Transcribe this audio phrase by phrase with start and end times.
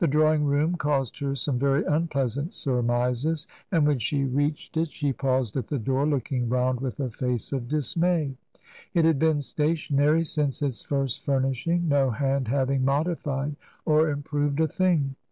[0.00, 5.12] The drawing room caused her some very unpleasant surmises, and when she reached it she
[5.12, 8.34] paused at the door, looking round with a face of dismay.
[8.92, 13.54] It had been stationary since its first furnish ing, no hand having modified
[13.84, 15.14] or improved a thing.